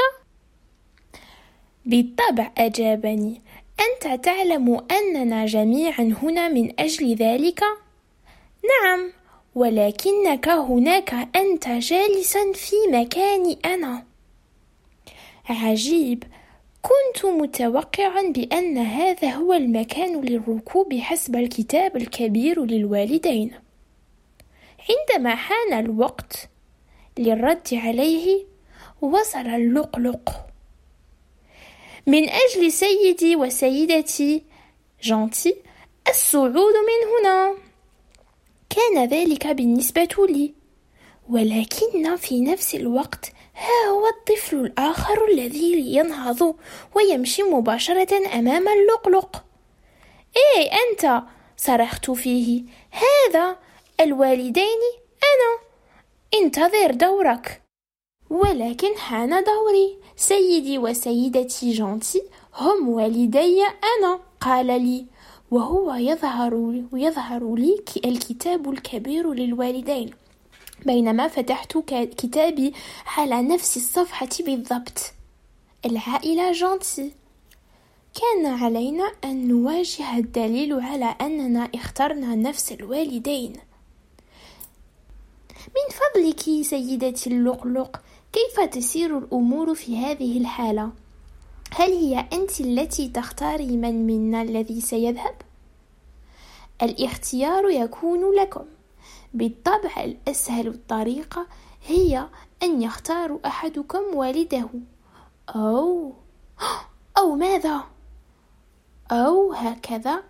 بالطبع 1.86 2.52
أجابني 2.58 3.42
أنت 3.80 4.26
تعلم 4.26 4.82
أننا 4.92 5.46
جميعا 5.46 6.16
هنا 6.24 6.48
من 6.48 6.80
أجل 6.80 7.16
ذلك؟ 7.16 7.64
نعم 8.64 9.12
ولكنك 9.56 10.50
هناك 10.50 11.14
أنت 11.36 11.68
جالسا 11.68 12.52
في 12.54 12.76
مكاني 12.92 13.60
أنا 13.66 14.13
عجيب. 15.50 16.24
كنت 16.82 17.26
متوقعا 17.26 18.22
بأن 18.22 18.78
هذا 18.78 19.30
هو 19.30 19.54
المكان 19.54 20.22
للركوب 20.22 20.94
حسب 20.94 21.36
الكتاب 21.36 21.98
الكبير 21.98 22.66
للوالدين. 22.66 23.52
عندما 24.90 25.36
حان 25.36 25.74
الوقت 25.74 26.50
للرد 27.18 27.68
عليه 27.74 28.46
وصل 29.02 29.48
اللقلق. 29.48 30.30
من 32.08 32.30
أجل 32.30 32.72
سيدي 32.72 33.36
وسيدتي 33.36 34.44
جانتي 35.04 35.56
الصعود 36.10 36.74
من 36.74 37.02
هنا. 37.20 37.56
كان 38.70 39.08
ذلك 39.08 39.48
بالنسبة 39.48 40.10
لي. 40.30 40.54
ولكن 41.30 42.16
في 42.16 42.42
نفس 42.42 42.76
الوقت 42.76 43.34
ها 43.56 43.90
هو 43.90 44.08
الطفل 44.08 44.56
الآخر 44.58 45.28
الذي 45.28 45.96
ينهض 45.96 46.56
ويمشي 46.96 47.44
مباشرة 47.44 48.28
أمام 48.40 48.68
اللقلق. 48.68 49.44
إيه 50.38 50.70
أنت؟ 50.72 51.24
صرخت 51.58 52.12
فيه. 52.12 52.64
هذا 52.92 53.58
الوالدين 54.00 54.82
أنا. 55.24 55.60
انتظر 56.34 56.92
دورك. 56.92 57.62
ولكن 58.30 58.98
حان 58.98 59.30
دوري. 59.44 59.98
سيدي 60.16 60.78
وسيدتي 60.78 61.72
جانتي 61.72 62.24
هم 62.56 62.90
والدي 62.90 63.64
أنا 63.64 64.20
قال 64.42 64.66
لي. 64.68 65.06
وهو 65.52 65.94
يظهر 65.94 66.84
يظهر 66.94 67.56
لي 67.56 67.84
الكتاب 68.06 68.70
الكبير 68.70 69.34
للوالدين. 69.34 70.23
بينما 70.86 71.28
فتحت 71.28 71.78
كتابي 71.92 72.74
على 73.06 73.42
نفس 73.42 73.78
الصفحة 73.78 74.30
بالضبط 74.40 75.14
العائلة 75.86 76.52
جانتي 76.52 77.12
كان 78.16 78.46
علينا 78.46 79.12
أن 79.24 79.48
نواجه 79.48 80.18
الدليل 80.18 80.74
على 80.74 81.16
أننا 81.22 81.70
اخترنا 81.76 82.36
نفس 82.36 82.72
الوالدين 82.72 83.54
من 85.68 85.96
فضلك 85.96 86.40
سيدتي 86.64 87.30
اللقلق 87.30 88.02
كيف 88.34 88.60
تسير 88.60 89.18
الأمور 89.18 89.76
في 89.76 89.98
هذه 89.98 90.38
الحالة؟ 90.38 90.90
هل 91.72 91.92
هي 91.92 92.28
أنت 92.34 92.62
التي 92.62 93.08
تختاري 93.08 93.78
من 93.78 94.08
منا 94.08 94.42
الذي 94.42 94.82
سيذهب؟ 94.82 95.36
الاختيار 96.82 97.70
يكون 97.70 98.36
لكم 98.36 98.66
بالطبع 99.34 100.04
الأسهل 100.04 100.68
الطريقة 100.68 101.48
هي 101.88 102.28
أن 102.64 102.82
يختار 102.82 103.40
أحدكم 103.46 104.16
والده. 104.16 104.70
أو 105.50 106.14
أو 107.18 107.36
ماذا؟ 107.36 107.84
أو 109.12 109.54
هكذا. 109.54 110.24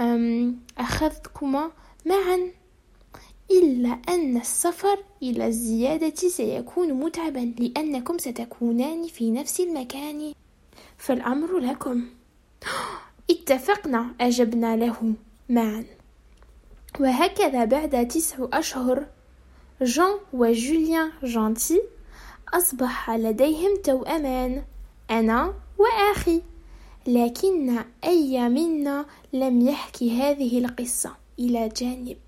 أم 0.00 0.60
أخذكما 0.78 1.70
معا. 2.06 2.50
إلا 3.50 3.98
أن 4.08 4.36
السفر 4.36 4.98
إلى 5.22 5.46
الزيادة 5.46 6.14
سيكون 6.14 6.92
متعبا 6.92 7.54
لأنكم 7.58 8.18
ستكونان 8.18 9.06
في 9.06 9.30
نفس 9.30 9.60
المكان. 9.60 10.32
فالأمر 10.98 11.58
لكم. 11.58 12.04
اتفقنا 13.30 14.14
أجبنا 14.20 14.76
له 14.76 15.14
معا. 15.48 15.84
وهكذا 17.00 17.64
بعد 17.64 18.08
تسع 18.08 18.36
أشهر 18.52 19.06
جان 19.82 20.18
وجوليان 20.32 21.12
جانتي 21.22 21.82
أصبح 22.54 23.10
لديهم 23.10 23.76
توأمان 23.84 24.62
أنا 25.10 25.54
وأخي. 25.78 26.42
لكن 27.06 27.78
أي 28.04 28.48
منا 28.48 29.06
لم 29.32 29.68
يحكي 29.68 30.20
هذه 30.22 30.58
القصة؟ 30.58 31.16
إلى 31.38 31.68
جانب. 31.68 32.18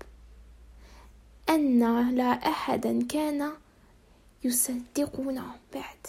أن 1.49 2.15
لا 2.15 2.31
أحدا 2.31 3.05
كان 3.09 3.51
يصدقنا 4.43 5.45
بعد. 5.73 6.07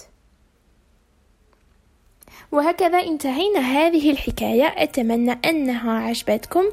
وهكذا 2.53 2.99
انتهينا 2.99 3.61
هذه 3.61 4.11
الحكاية. 4.11 4.65
أتمنى 4.67 5.33
أنها 5.33 5.93
عجبتكم. 5.93 6.65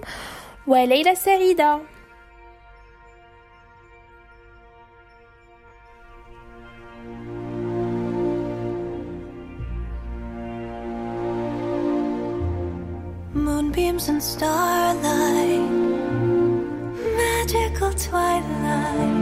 وليلة 0.67 1.15
سعيدة 1.15 1.81
Moonbeams 13.35 14.09
and 14.09 14.23
starlight 14.23 15.71
Magical 17.17 17.93
twilight 17.93 19.17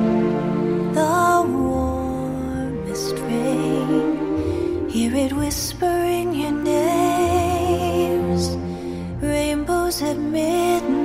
The 0.94 1.44
warmest 1.56 3.14
rain 3.28 4.88
Hear 4.88 5.14
it 5.14 5.32
whispering 5.32 6.34
your 6.34 6.52
names 6.52 8.44
Rainbows 9.22 10.02
at 10.02 10.16
midnight 10.16 10.99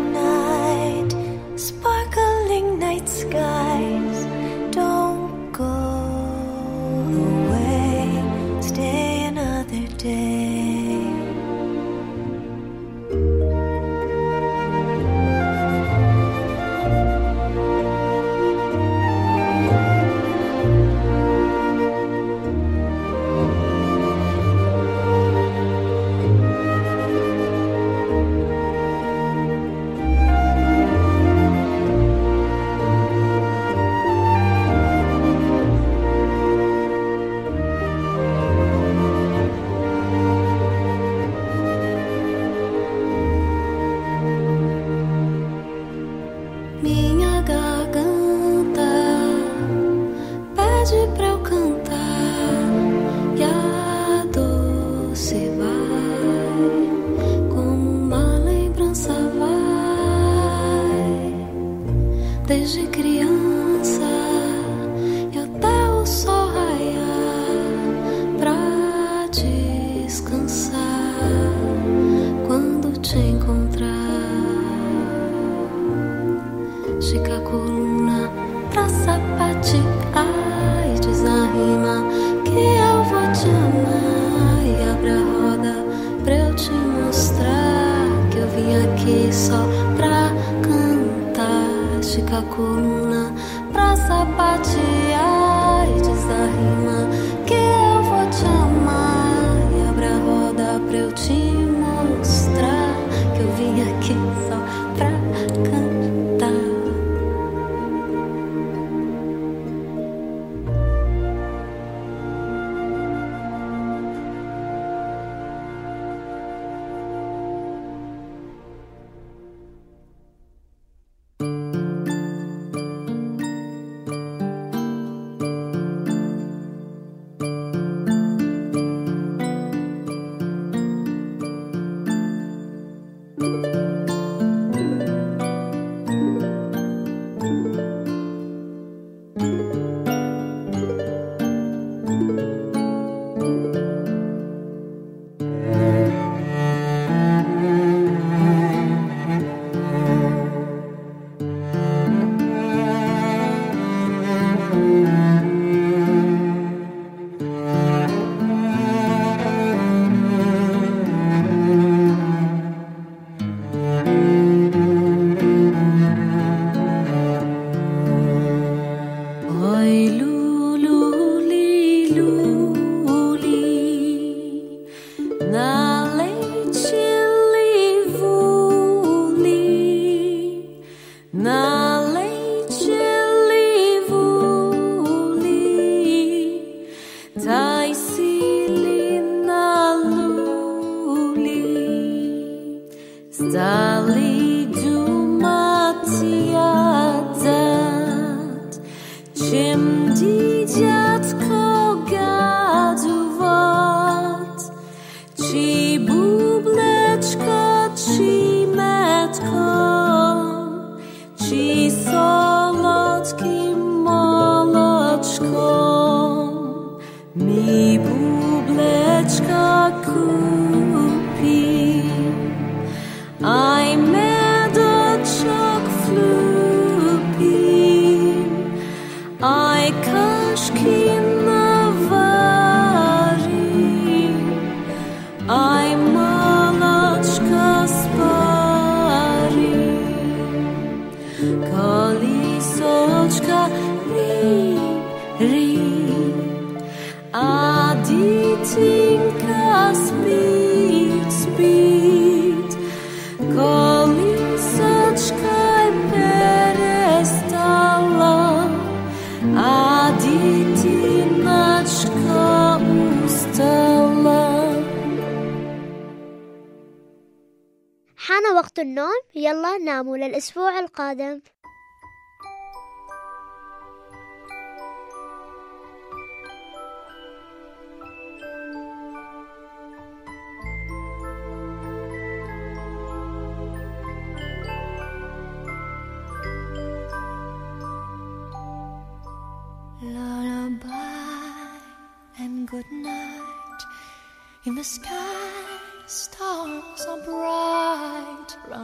ويلا 269.47 269.79
ناموا 269.79 270.17
للأسبوع 270.17 270.79
القادم. 270.79 271.41